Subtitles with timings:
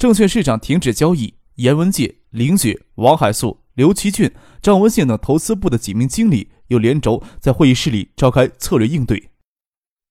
[0.00, 1.34] 证券市场停止交易。
[1.56, 4.32] 严文介、林雪、王海素、刘奇俊、
[4.62, 9.32] 张文信等投资部的几名经理又连轴在会议室里召开策略应对。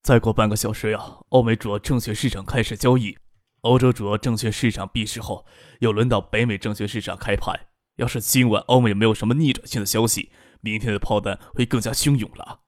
[0.03, 0.99] 再过半个小时呀，
[1.29, 3.15] 欧美主要证券市场开始交易；
[3.61, 5.43] 欧洲主要证券市场闭市后，
[5.79, 7.59] 又轮到北美证券市场开盘。
[7.95, 10.29] 要是今晚欧美没有什么逆转性的消息，
[10.61, 12.59] 明天的炮弹会更加汹涌了。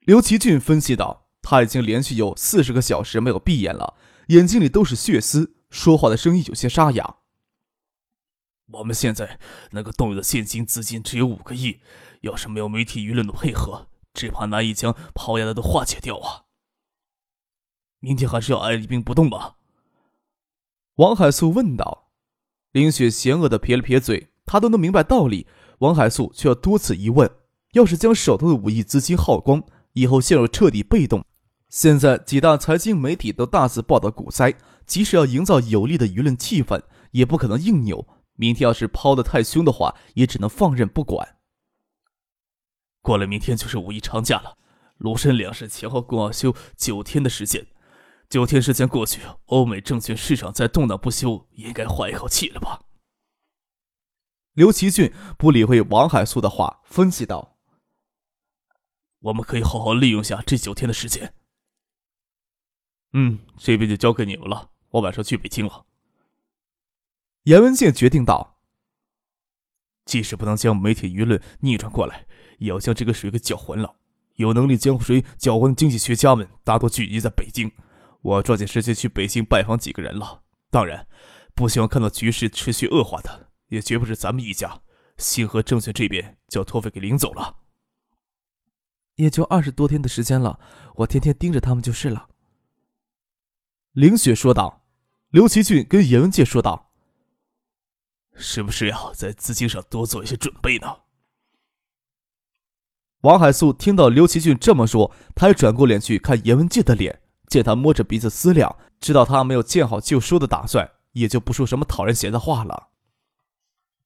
[0.00, 1.28] 刘奇俊分析道。
[1.42, 3.94] 他已经连续有四十个小时没有闭眼了，
[4.30, 7.16] 眼睛里都是血丝，说话的声音有些沙哑。
[8.68, 9.40] 我们现在
[9.72, 11.80] 能够动用的现金资金只有五个亿，
[12.20, 16.44] 要是没有媒体舆论的配合，只怕难以将抛压的都化解掉啊！
[17.98, 19.56] 明天还是要按一兵不动吧？
[20.94, 22.12] 王海素问道。
[22.70, 25.48] 林雪嫌恶的撇了撇嘴，她都能明白道理，
[25.80, 27.28] 王海素却要多此一问：
[27.72, 29.60] 要是将手头的五亿资金耗光，
[29.94, 31.24] 以后陷入彻底被动。
[31.70, 34.54] 现在几大财经媒体都大肆报道股灾，
[34.86, 38.06] 即使要营造有利的舆论气氛，也不可能硬扭。
[38.34, 41.36] 明天要是抛得太凶的话，也只能放任不管。
[43.00, 44.58] 过了明天就是五一长假了，
[44.98, 47.64] 庐山两市前后共要休九天的时间。
[48.28, 52.82] 九天时间过去，欧美证券市场再动荡不休，应该缓一口气了吧？
[54.54, 57.56] 刘奇俊不理会王海素的话，分析道
[59.20, 61.32] ：“我们可以好好利用下这九天的时间。”
[63.12, 64.70] 嗯，这边就交给你们了。
[64.90, 65.86] 我晚上去北京了。
[67.44, 68.58] 严文健决定道
[70.04, 72.26] ：“即使不能将媒体舆论逆转过来，
[72.58, 73.96] 也要将这个水给搅浑了。
[74.36, 77.70] 有能力将水搅浑的经济学家们大多聚集在北京。
[78.22, 80.42] 我抓紧时间去北京拜访几个人了。
[80.70, 81.06] 当然，
[81.54, 84.82] 不希望看到局势持续恶化的，也绝不是咱们一家。
[85.18, 87.56] 星河证券这边就要托付给领走了。
[89.16, 90.60] 也就二十多天的时间了，
[90.96, 92.28] 我天天盯着他们就是了。”
[93.92, 94.84] 林雪说道
[95.30, 96.92] ：“刘奇俊跟严文介说道，
[98.34, 100.98] 是不是要在资金上多做一些准备呢？”
[103.22, 112.90] 王海素听到刘奇俊这么说，他也转过脸去看严文介的脸，见他摸着鼻子思量，知道他没有见好就收的打算，也就不说什么讨人嫌的话了。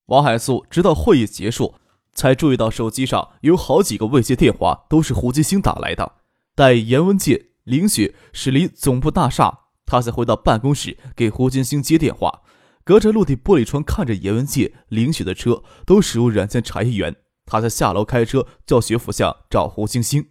[0.06, 1.74] 王海素直到会议结束，
[2.14, 6.14] 才注意到手机上有好几个未接电话，都是胡金星打来的。
[6.54, 9.63] 待严文介、林雪驶离总部大厦。
[9.86, 12.42] 他才回到办公室给胡金星接电话，
[12.84, 20.26] 隔着落地玻璃窗看着严文介、林雪的车都驶入软件茶叶园，他才下楼开车叫学府巷找胡金星。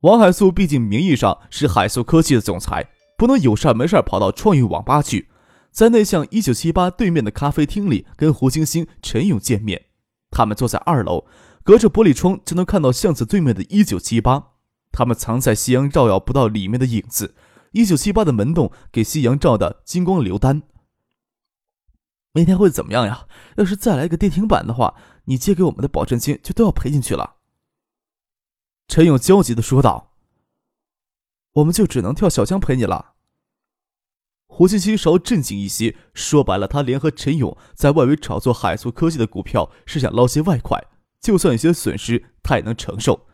[0.00, 2.88] 王海素毕竟名义上是海素科技的总裁，
[3.18, 5.28] 不能有事没事跑到创意网吧去，
[5.70, 9.86] 在那巷一九七八对面的咖啡厅里跟胡金星、陈勇见面。
[10.30, 11.26] 他们坐在二楼，
[11.62, 14.52] 隔着玻璃窗就能看到巷子对面的一九七八，
[14.90, 17.34] 他们藏在夕阳照耀不到里面的影子。
[17.72, 20.62] 一九七八的门洞给夕阳照的金光流丹。
[22.32, 23.26] 明天会怎么样呀？
[23.56, 27.36] 要是再来一个跌停板的话，你借给我们的保证金就都要赔进去了。
[28.88, 30.14] 陈勇焦急的说道
[31.54, 33.14] ：“我们就只能跳小江赔你了。”
[34.46, 40.84] 胡欣欣稍镇静一些，说白了，他联合陈勇在外围炒作海素科技的股票，是想捞些外快，
[41.20, 43.28] 就算有些损失，他也能承受。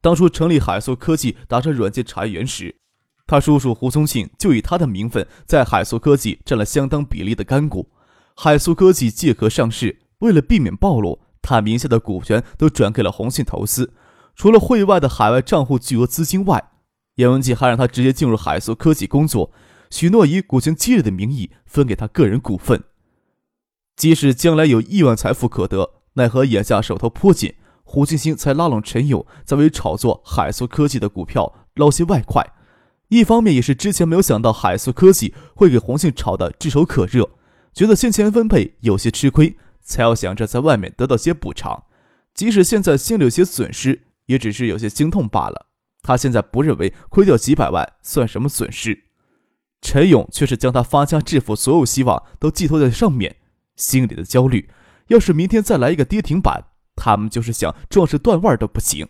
[0.00, 2.80] 当初成立海素科技打上软件产业园时。
[3.28, 7.86] 他叔叔胡宗庆就以他的名分在海素科技占了相当比例的干股。
[8.34, 13.92] 海素科技借壳上市，为了避免暴露，他名下的股权都转给了宏信投资。
[14.34, 16.70] 除了汇外的海外账户巨额资金外，
[17.16, 19.52] 严文杰还让他直接进入海素科技工作，
[19.90, 22.82] 许诺以股权激励的名义分给他个人股份。
[23.94, 32.54] 即使将来有亿万财富可得，奈何眼下手头颇紧，胡金星才拉拢陈勇，在为炒作海素科技的股票捞些外快。
[33.08, 37.30] 一方面也是之前没有想到海素科技会给红杏炒的炙手可热，
[37.72, 41.84] 觉得先前分配有些吃亏，才要想着在外面得到些补偿。
[42.34, 45.66] 即使现在心里有些损失，也只是有些心痛罢了。
[46.02, 49.04] 他现在不认为亏掉几百万算什么损失。
[49.80, 53.36] 陈勇却是将他发家致富所有希望都寄托在上面，
[53.76, 54.70] 心里的焦虑。
[55.08, 56.64] 要是明天再来一个跌停板，
[56.94, 59.08] 他们就是想壮士断腕都不行。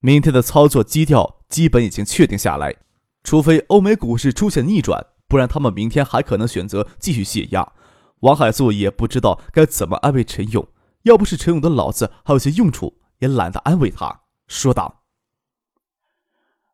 [0.00, 2.74] 明天的操作基调基本已经确定下来，
[3.22, 7.72] 除非欧美股市出现逆转，不然他们明天还可能选择继续泄压。
[8.20, 10.66] 王海素也不知道该怎么安慰陈勇，
[11.02, 15.02] 要不是陈勇的脑子还有些用处，也懒得安慰他，说道：“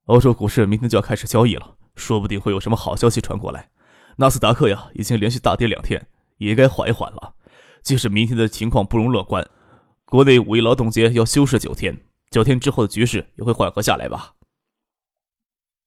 [0.07, 3.71] 欧洲股市明天就要开始交易了，说不定会有什么好消息传过来。
[4.17, 6.07] 纳斯达克呀，已经连续大跌两天，
[6.39, 7.35] 也该缓一缓了。
[7.83, 9.47] 即使明天的情况不容乐观，
[10.05, 11.99] 国内五一劳动节要休市九天，
[12.31, 14.35] 九天之后的局势也会缓和下来吧。”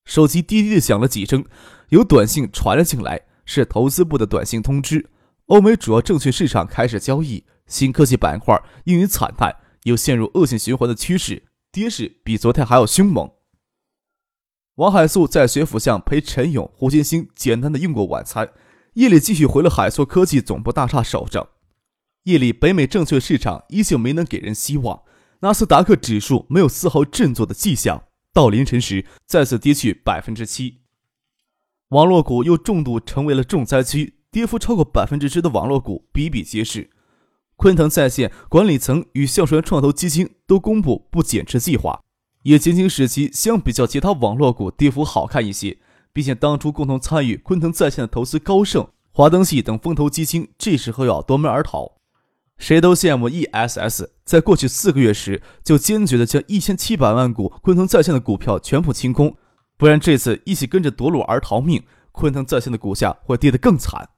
[0.06, 1.44] 手机滴滴的响了几声，
[1.90, 5.10] 有短信传了进来，是投资部的短信通知。
[5.48, 13.30] 欧美主要证券市场开始交易，新科技板块因为惨淡，又陷入恶性循环的趋势，跌势比昨天还要凶猛。
[14.75, 18.52] 王海素在学府巷陪陈勇、胡金星简单的用过晚餐，
[18.94, 21.50] 夜里继续回了海硕科技总部大厦守着。
[22.24, 25.04] 夜里北美证券市场依旧没能给人希望，
[25.42, 28.04] 纳斯达克指数没有丝毫振作的迹象，
[28.36, 30.82] 到凌晨时再次跌去百分之七，
[31.88, 34.16] 网络股又重度成为了重灾区。
[34.30, 36.90] 跌幅超过百分之十的网络股比比皆是，
[37.56, 42.04] 昆腾在线管理层与橡树园创投基金都公布不减持计划，
[42.44, 45.78] 也仅仅使其相比较其他网络股跌幅好看一些。
[46.12, 51.94] 毕竟当初共同参与昆腾在线的投资高盛、华登系等风投基金，这时候要夺门而逃。
[52.58, 59.36] 谁都羡慕 ESS 在过去四个月时就坚决的将一千七百万股昆腾在线的股票全部清空，
[59.77, 64.10] 不然这次一起跟着夺路而逃命，昆腾在线的股价会跌得更惨。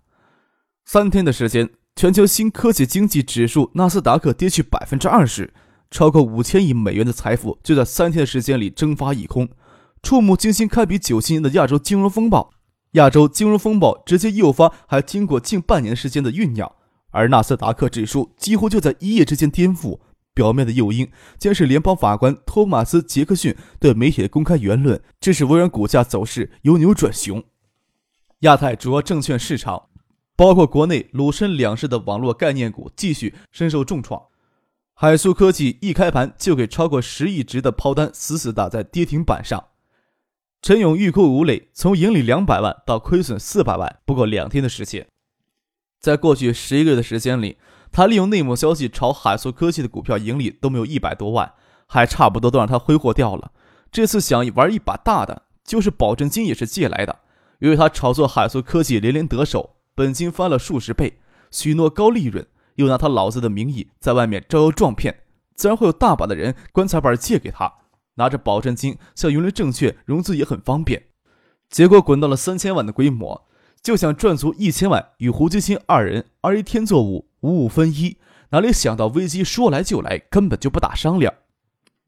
[0.85, 5.53] 三天的时间，全球新科技经济指数纳斯达克跌去百分之二十，
[5.91, 9.49] 超过五千亿美元的财富就在三天的时间里蒸发一空，
[10.01, 12.51] 触目惊心、堪比九七年的亚洲金融风暴。
[12.91, 16.71] 亚洲金融风暴直接诱发还经过近半年时间的酝酿，
[17.17, 19.99] 而纳斯达克指数几乎就在一夜之间颠覆。
[20.33, 21.09] 表面的诱因
[21.39, 27.43] 将是联邦法官托马斯·杰克逊对媒体的公开言论，致使微软股价走势由牛转熊。
[28.41, 29.89] 亚太主要证券市场。
[30.35, 34.21] 包括国内鲁深两市的网络概念股继续深受重创，
[34.93, 39.69] 海苏科技一开盘就给超过十亿值的抛单死死打在跌停板上。
[40.61, 45.07] 陈勇欲哭无泪，从盈利两百万到亏损四百万，不过两天的时间。
[46.07, 47.57] 在过去十一个月的时间里，
[47.91, 51.51] 他利用内幕消息炒海苏科技的股票盈利都没有一百多万，
[51.85, 53.51] 还差不多都让他挥霍掉了。
[53.91, 57.19] 这次想玩一把大的，就是保证金也是借来的，
[57.59, 59.75] 由于他炒作海苏科技连连得手。
[59.93, 61.19] 本金翻了数十倍，
[61.51, 65.23] 许诺高利润，又拿他老子的名义在外面招摇撞骗，
[65.55, 67.73] 自然会有大把的人棺材板借给他，
[68.15, 71.07] 拿着保证金向云林证券融资也很方便。
[71.69, 73.46] 结果滚到了三千万的规模，
[73.87, 78.17] 就想赚足一千万与胡金星二人二一天作五，五五分一。
[78.49, 81.33] 哪里想到危机说来就来，根本就不打商量。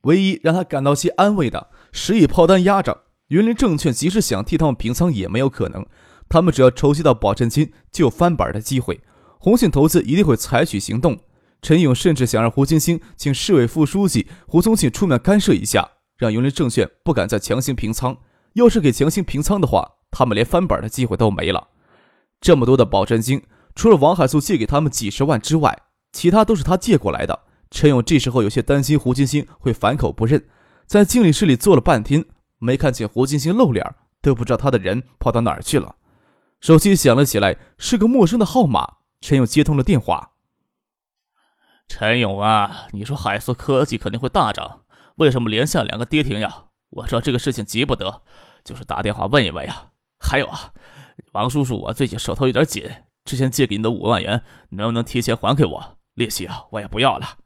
[0.01, 5.85] 唯一让他感到些安慰的，十亿炮弹压着，云林证券即使想替他们平仓也没有可能。
[6.27, 8.99] 他们只要筹集到保证金，就有翻板的机会。
[9.39, 11.17] 红信投资一定会采取行动。
[11.61, 18.17] 陈勇甚至想让胡金星请市委副书记胡宗庆出面干涉一下，让云林证券不敢再强行平仓。
[18.55, 21.67] 要是给强行平仓的话，他们连翻本的机会都没了。
[22.41, 23.43] 这么多的保证金，
[23.75, 25.77] 除了王海素借给他们几十万之外，
[26.11, 27.39] 其他都是他借过来的。
[27.71, 30.47] 陈勇这时候有些担心胡金星会反口不认，
[30.85, 32.25] 在经理室里坐了半天，
[32.57, 35.95] 没看见胡金星露脸，都不知道他的人跑到哪儿去了。
[36.59, 38.95] 手机响了起来，是个陌生的号码。
[39.21, 40.31] 陈勇接通了电话。
[41.87, 44.81] 陈勇啊，你说海素科技肯定会大涨，
[45.15, 46.65] 为什么连下两个跌停呀？
[46.89, 48.21] 我知道这个事情急不得，
[48.63, 49.88] 就是打电话问一问呀。
[50.19, 50.73] 还有啊，
[51.31, 52.83] 王叔叔，我最近手头有点紧，
[53.25, 55.97] 之前借给你的五万元，能不能提前还给我？
[56.15, 57.37] 利息啊，我也不要了。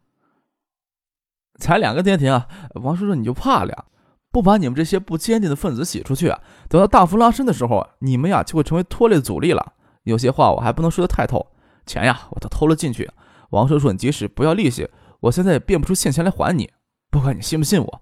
[1.60, 3.86] 才两个跌停啊，王叔叔你就怕了？
[4.32, 9.74] 不把你们这些不坚定的分子洗出去啊，等到大幅拉升的时候，你们呀就会成为拖累的阻力了。
[10.04, 11.52] 有些话我还不能说的太透，
[11.86, 13.10] 钱呀我都偷了进去。
[13.52, 14.90] 王叔叔，你即使不要利息，
[15.20, 16.72] 我现在也变不出现钱来还你。
[17.12, 18.02] 不管你信不信我，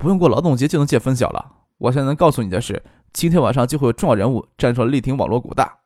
[0.00, 1.52] 不用过劳动节就能见分晓了。
[1.78, 2.82] 我现在能告诉你的是，
[3.18, 5.80] 今天晚上就会有重要人物站出来力挺网络股大。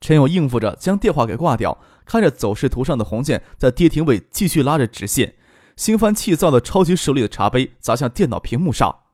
[0.00, 5.36] 陈勇应付着将电话给挂掉，看着走势图上的红线在跌停位继续拉着直线。
[5.76, 9.04] 心烦气躁的抄起手里的茶杯，砸向电脑屏幕上。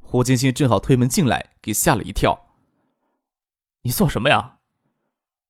[0.00, 2.46] 胡金星正好推门进来，给吓了一跳。
[3.82, 4.58] “你做什么呀？”“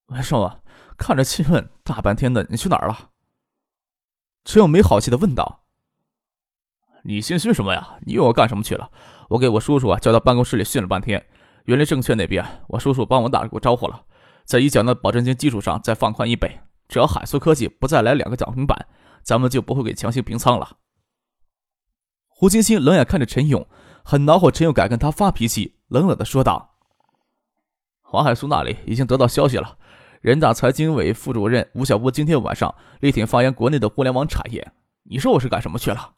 [0.08, 0.60] 文胜啊，
[0.98, 3.08] 看着气氛，大半天的，你去哪儿了？”
[4.44, 5.64] 陈勇没好气的问道。
[7.04, 7.96] “你心虚什么呀？
[8.02, 8.92] 你又要干什么去了？
[9.32, 11.26] 我给我叔叔啊叫到办公室里训了半天。
[11.64, 14.04] 原来证券那边，我叔叔帮我打过招呼了，
[14.44, 18.88] 在已缴纳保证金基础上再放宽一倍，只要海苏科技不再来两个涨停板。”
[19.22, 20.78] 咱们就不会给强行平仓了。
[22.26, 23.64] 胡金星冷眼看着陈勇，
[24.02, 24.50] 很恼火。
[24.50, 26.74] 陈勇敢跟他发脾气，冷冷的说道
[28.02, 29.78] ：“黄海苏那里已经得到消息了。
[30.20, 34.72] 人大财经委副主任吴晓波今天晚上力挺发扬国内的互联网产业。
[35.04, 36.14] 你说我是干什么去了？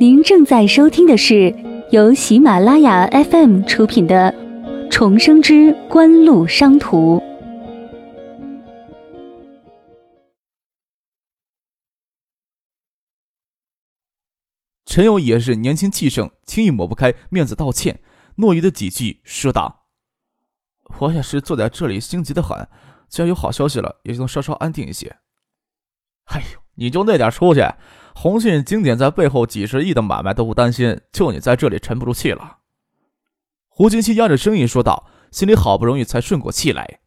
[0.00, 1.52] 您正在收听的是
[1.90, 4.32] 由喜马拉雅 FM 出品的
[4.88, 7.18] 《重生之官路商途》。
[14.86, 18.00] 陈勇也是年轻气盛，轻易抹不开面子道歉，
[18.36, 19.88] 诺言的几句说道
[21.00, 22.68] ：“我也是坐在这里心急的很，
[23.08, 25.16] 既然有好消息了，也就能稍稍安定一些。”
[26.30, 27.60] 哎呦，你就那点出息，
[28.20, 32.56] 鸿信经典在背后几十亿的买卖都不担心，就你在这里沉不住气了。
[33.68, 36.98] 胡金熙压着声音说道，心里好不容易才顺过气来。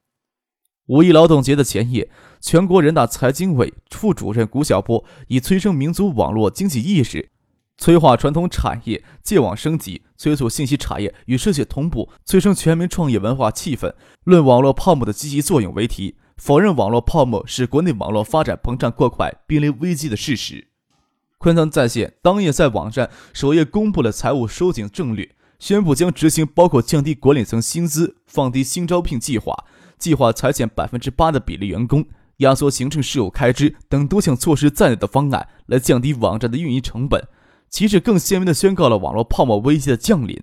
[0.88, 7.30] 五一劳动节的前夜，全国人大财经委副主任谷晓波以催生民族网络经济意识。
[7.77, 13.94] 催化传统产业借网升级，催促信息产业与世界同步，催生全民创业文化气氛。
[14.24, 20.70] 论网络泡沫的积极作用为题，否认网络泡沫是国内网络发展膨胀过快、濒临危机的事实。
[21.41, 29.65] 昆腾在线当夜在网站首页公布了财务收紧政略，宣布将执行包括降低管理层薪资、放低新招聘计划、
[29.98, 32.05] 计划裁减百分之八的比例员工、
[32.38, 37.27] 压缩行政事务开支等多项措施在内的方案，来降低网站的运营成本。
[37.71, 40.39] 其实更鲜明地宣告了网络泡沫危机的降临。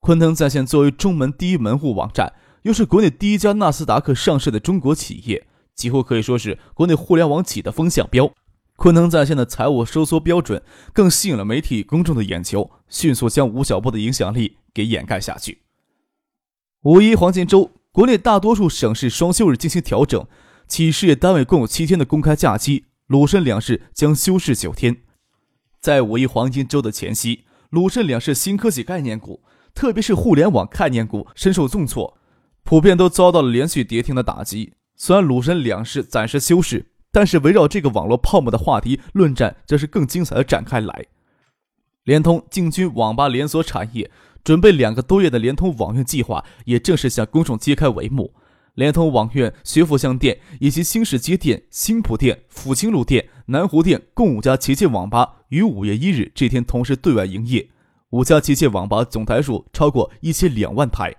[0.00, 2.32] 昆腾在线作为中门第一门户网站，
[2.62, 5.46] 又是国内第一家纳斯达克上市的中国企业，
[5.76, 8.28] 几乎可以说是国内互联网企业的风向标。
[8.78, 15.62] 昆腾在线的财务收缩标准更吸引了媒体公众的眼球，迅速将吴晓波的影响力给掩盖下去。
[16.82, 20.24] 五一黄金周，国内大多数省市双休日进行调整，
[20.68, 24.98] 企事业单位共有七天的公开假期，鲁深两市将休市九天。
[25.80, 29.42] 在五一黄金周的前夕，鲁深两市新科技概念股，
[29.74, 32.16] 特别是互联网概念股深受重挫，
[32.62, 34.74] 普遍都遭到了连续跌停的打击。
[34.94, 41.06] 虽然鲁深两市暂时休市，但是围绕这个网络泡沫的话题论战，则是更精彩的展开来。
[42.04, 44.10] 联通进军网吧连锁产业，
[44.42, 48.34] 准备两个多月的联通网院计划也正式向公众揭开帷幕。
[48.74, 57.68] 联通网院学府巷店以及新市街店、新浦店、抚清路店、南湖店共五家旗舰网吧于五月一日这天同时对外营业，
[58.10, 61.12] 五家旗舰网吧总台数超过一千两万台。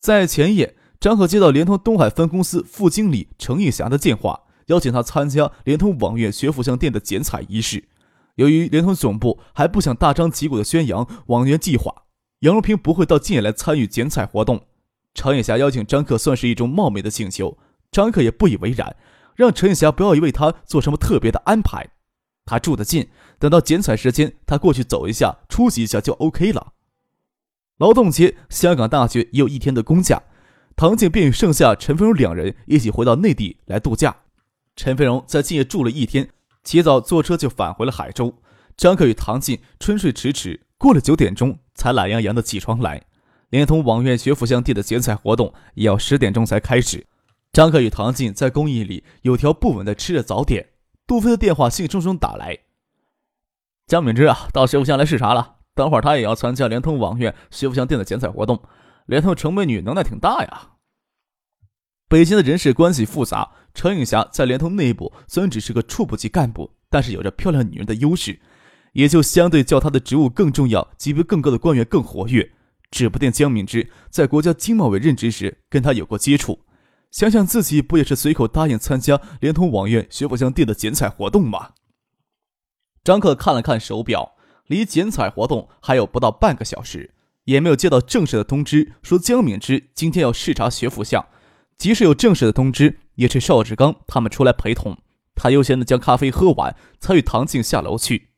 [0.00, 4.40] 在前夜，张可接到联通东海分公司副经理程义霞的电话，
[4.70, 7.84] 邀请他参加联通网院学府巷店的剪彩仪式。
[8.36, 12.04] 由于联通总部还不想大张旗鼓地宣扬网院计划，
[12.40, 14.62] 杨荣平不会到近夜来参与剪彩活动。
[15.12, 17.58] 常艳霞邀请张克算是一种冒昧的请求，
[17.90, 18.96] 张克也不以为然，
[19.34, 21.90] 让陈艳霞不要为他做什么特别的安排。
[22.46, 23.08] 他住得近，
[23.38, 26.74] 等到剪彩时间，他过去走一下，出席一下就 OK 了。
[27.78, 30.22] 劳动节，香港大学也有一天的公假，
[30.76, 34.16] 唐静便与盛夏、陈飞如两人一起回到内地来度假。
[34.82, 36.26] 陈飞荣在近夜住了一天，
[36.64, 38.34] 起早坐车就返回了海州。
[38.78, 43.02] 张克与唐静春睡迟迟，过了九点钟才懒洋洋的起床来。
[43.50, 47.06] 联通网院学府巷店的剪彩活动也要十点钟才开始。
[47.52, 50.70] 张克与唐静在公寓里有条不紊地吃着早点。
[51.06, 52.60] 杜飞的电话兴冲冲打来
[53.86, 55.56] ：“江敏之啊，到学府巷来视察了。
[55.74, 58.62] 等会儿他也要参加联通网院学府巷店的剪彩活动。
[59.04, 60.68] 联通程美女能耐挺大呀。”
[62.10, 68.40] 北京的人事关系复杂，程颖霞在联通内部虽然只是个处部级干部，但是有着漂亮女人的优势，
[68.94, 72.50] 也就相对较她的职务更重要、级别更高的官员更活跃。
[72.90, 76.58] 指不定江敏之在国家经贸委任职时跟他有过接触，
[77.12, 81.74] 想想自己不也是随口答应参加联通网院学府巷店的剪彩活动吗？
[83.04, 84.32] 张克看了看手表，
[84.66, 87.14] 离剪彩活动还有不到半个小时，
[87.44, 91.24] 也没有接到正式的通知说江敏之今天要视察学府巷。
[91.80, 94.98] 即使有正式的通知，也是邵志刚他们出来陪同。
[95.34, 98.28] 他悠闲的将咖啡喝完，才与唐静下楼去。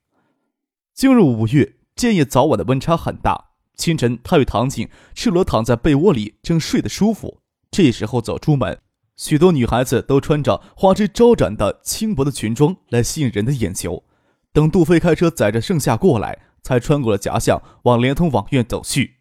[0.94, 3.46] 进入五月，建业早晚的温差很大。
[3.74, 7.40] 清晨，他与唐静赤裸躺在被窝里，正睡得舒服。
[7.72, 8.78] 这时候走出门，
[9.16, 14.04] 许多女孩子都穿着花枝招展的轻薄的裙装来吸引人的眼球。
[14.52, 19.16] 等杜飞开车载着盛夏过来，才穿过了夹巷，往联通网院走去。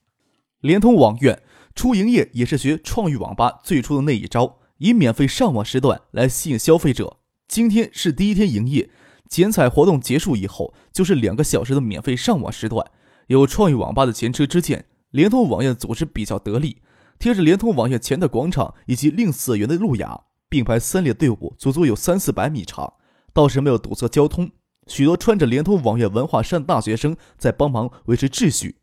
[0.59, 1.41] 联通网院
[1.73, 7.17] 初营业也是学创意网吧最初的那一招，以免费上网时段来吸引消费者。
[7.47, 8.89] 今天是第一天营业，
[9.29, 12.85] 剪彩活动结束以后，就是两个小时的免费上网时段。
[13.27, 16.77] 有创意网吧的前车之鉴，联通网院组织比较得力，
[17.17, 22.93] 贴着联通网院前的广场以及另四园的路牙，并排三列队伍，足足有三四百米长，
[23.33, 24.51] 倒是没有堵塞交通。
[24.87, 28.80] 许多穿着联通网页文化衫的大学生在帮忙维持秩序。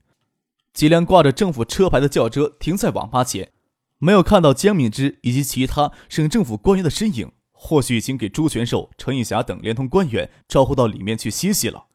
[0.73, 3.53] 几辆挂着政府车牌的轿车停在网吧前，
[3.99, 11.87] 没有看到江敏之以及其他省政府官员的身影，或许已经给朱全寿、陈玉霞等联通官员招呼到里面去歇息了。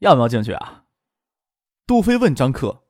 [0.00, 0.84] 要不要进去啊？
[1.86, 2.82] 杜飞问张克。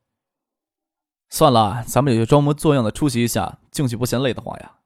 [1.29, 4.79] 算了，咱们也就装模作样的出席一下，进去不嫌累得慌呀。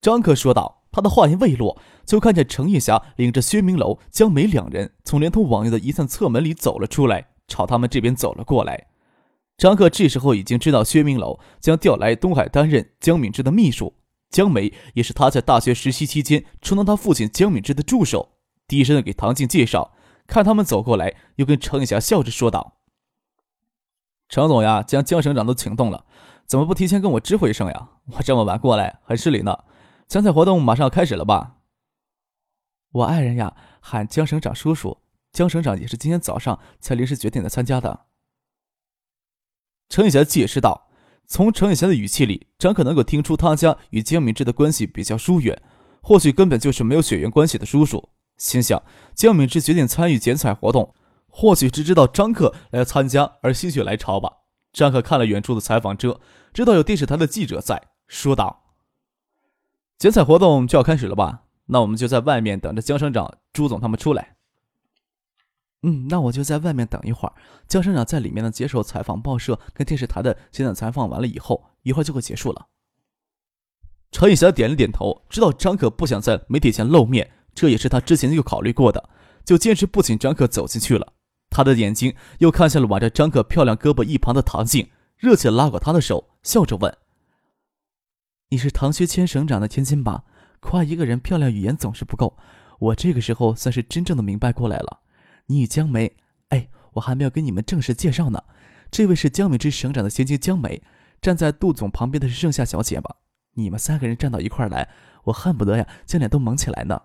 [0.00, 0.82] 张克说道。
[0.92, 8.86] 他的话音未落，就看见程玉霞领着薛明楼、江梅两人从联通网页的一扇侧门里走了出来，朝他们这边走了过来。
[9.56, 13.94] 张克这时候已经知道薛明楼将调来东海担任江敏之的秘书，
[14.28, 18.32] 江梅也是他在大学实习期间充当他父亲江敏之的助手。
[18.68, 19.92] 低声的给唐静介绍，
[20.26, 22.78] 看他们走过来，又跟程玉霞笑着说道
[24.28, 26.04] ：“程总呀，将江省长都请动了，
[26.46, 27.90] 怎么不提前跟我知会一声呀？
[28.12, 29.56] 我这么晚过来，很失礼呢。”
[30.08, 31.56] 参赛活动马上要开始了吧？
[32.92, 34.98] 我爱人呀，喊江省长叔叔。
[35.36, 38.06] 江省长也是今天早上才临时决定的参加的。
[39.90, 40.88] 程雨霞解释道。
[41.26, 45.60] 从程雨霞的语气里，张可能够听出他家与江敏之的关系比较疏远，
[46.00, 48.08] 或许根本就是没有血缘关系的叔叔。
[48.38, 48.82] 心想，
[49.14, 50.94] 江敏之决定参与剪彩活动，
[51.28, 54.32] 或许只知道张克来参加而心血来潮吧。
[54.72, 56.18] 张克看了远处的采访车，
[56.54, 58.72] 知道有电视台的记者在，说道。
[59.98, 61.42] 剪彩活动就要开始了吧？
[61.66, 64.35] 那我们就在外面等着江省长、朱总他们出来。
[65.82, 67.34] 嗯，那我就在外面等一会儿。
[67.68, 69.20] 江省长在里面呢，接受采访。
[69.20, 72.66] 报社跟电视台的现场采访完了以后，一会儿就会结束了。
[74.10, 79.08] 陈雨霞点了点头，知道张可不想在媒体前露面，这也是他之前就考虑过的，
[79.44, 81.12] 就坚持不请张可走进去了。
[81.50, 86.96] 他的眼睛又看向了挽着张可漂亮胳膊一旁的唐静，热切拉过他的手，笑着问。
[88.48, 90.24] 你是唐学谦省长的千金吧？
[90.60, 92.36] 夸一个人漂亮语言总是不够，
[92.78, 95.00] 我这个时候算是真正的明白过来了。
[95.46, 96.16] 你与江梅，
[96.48, 98.42] 哎，我还没有跟你们正式介绍呢。
[98.90, 100.82] 这位是江美之省长的千金江梅，
[101.20, 103.16] 站在杜总旁边的是盛夏小姐吧？
[103.52, 104.88] 你们三个人站到一块来，
[105.24, 107.02] 我恨不得呀将脸都蒙起来呢。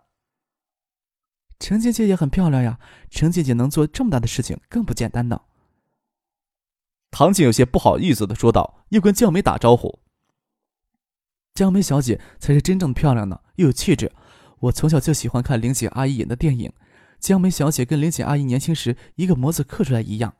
[1.60, 5.42] 程姐姐也很漂亮呀，程姐姐能做这么大的事情更不简单呢。
[7.12, 10.00] 唐静有些不好意思的说道，又跟江梅打招呼。
[11.54, 14.12] 江梅小姐才是真正的漂亮呢，又有气质。
[14.60, 16.72] 我从小就喜欢看林姐阿姨演的电影，
[17.22, 20.34] 江梅小姐跟林姐阿姨年轻时一个模子刻出来一样。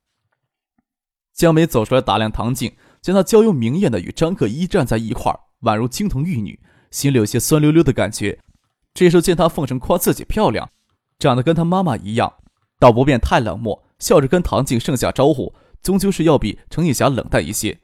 [1.32, 8.40] 江梅走出来打量唐静，见她娇幽明艳的与张克一站在一块儿，宛如金童玉女，心里有些酸溜溜的感觉。
[8.96, 10.70] 这时候见她奉承夸自己漂亮，
[11.20, 12.34] 长得跟她妈妈一样，
[12.80, 17.80] 倒不便太冷漠，笑着跟唐静盛下招呼，终究是要比程逸霞冷淡一些。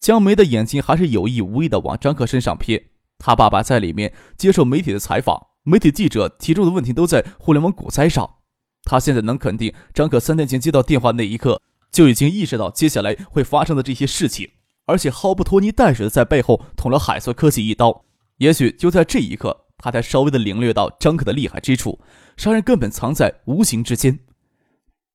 [0.00, 2.86] 江梅的眼睛还是有意无意的往张克身上瞥。
[3.18, 8.36] 他爸爸在里面接受媒体的采访，媒体记者提出的问题都在互联网股灾上。
[8.82, 11.60] 他现在能肯定，张可三天前接到电话那一刻
[11.92, 14.50] 就已经意识到接下来会发生的这些事情，
[14.86, 18.04] 而且毫不拖泥带水的在背后捅了海瑟科技一刀。
[18.38, 22.00] 也许就在这一刻，他才稍微的领略到张可的厉害之处，
[22.38, 24.18] 杀人根本藏在无形之间。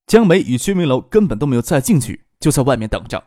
[0.05, 3.23] 江梅与薛明楼根本都没有再进去，就在外面等着。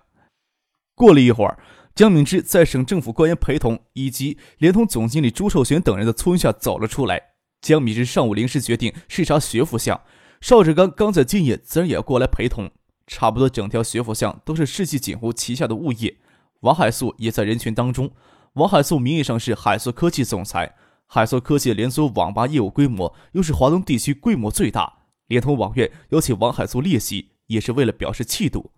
[0.95, 1.59] 过了一会儿，
[1.99, 7.21] 江敏之在省政府官员陪同以及联通总经理朱寿全等人的簇拥下走了出来。
[7.61, 10.01] 江敏之上午临时决定视察学府巷，
[10.41, 12.71] 邵志刚刚在今夜自然也要过来陪同。
[13.09, 16.19] 差不多整条学府巷都是世纪锦湖旗下的物业，
[16.61, 18.09] 王海素也在人群当中。
[18.53, 24.99] 王海素名义上是海素科技总裁，海素科技连锁网吧业务规模又是华东地区规模最大。
[25.27, 28.71] 联通网院邀请王海素列席，也是为了表示气度。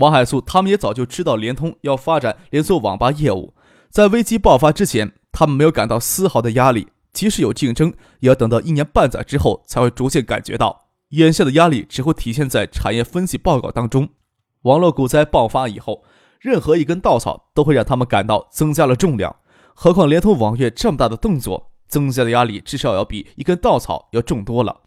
[0.00, 3.54] 王海素他们也早就知道联通要发展连锁网吧业务，
[3.90, 6.88] 在危机爆发之前，他们没有感到丝毫的压力。
[7.12, 10.88] 即使有竞争，也要等到一年半载之后才会逐渐感觉到。
[11.10, 14.08] 眼下的压力只会体现在产业分析报告当中。
[14.62, 16.04] 网络股灾爆发以后，
[16.38, 19.36] 任何一根稻草都会让他们感到增加了重量。
[19.74, 24.80] 何况联通网页这么大的动作，增加的压力至少要比一根稻草要重多了。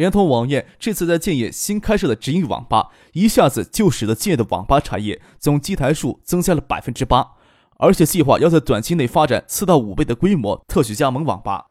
[0.00, 7.32] 联通网业这次在建业新开设的直营网吧，一下子就使得建业的网吧产业总机台数增加了百分之八，
[7.76, 11.66] 而且计划要在短期内发展四到五倍的规模特许加盟网吧，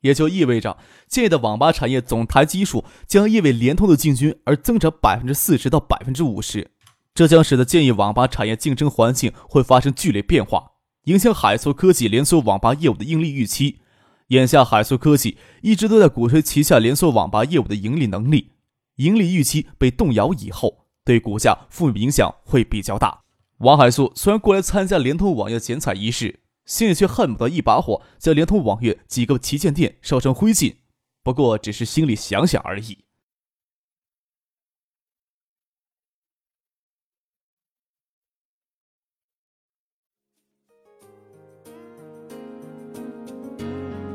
[0.00, 6.70] 也就意味着建业的网吧产业总台基数将因为联通的进军而增长百分之四十到百分之五十，
[7.12, 10.70] 这将使得建业网吧产业竞争环境会发生剧烈变化，
[11.04, 13.80] 影响海搜科技连锁网吧业务的盈利预期。
[14.28, 18.52] 眼下，海速科技一直都在鼓吹旗下连锁网吧业务的盈利能力，
[18.96, 23.20] 盈利预期被动摇以后，对股价负面影响会比较大。
[23.58, 30.74] 王海素虽然过来参加联通网页剪彩仪式，心里却恨不得一把火将联通网页几个旗舰店烧成灰烬。
[31.22, 33.03] 不过只是心里想想而已。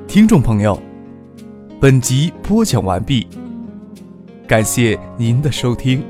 [0.09, 0.75] 听众朋友，
[1.79, 3.27] 本集播讲完毕，
[4.47, 6.03] 感谢您的收听。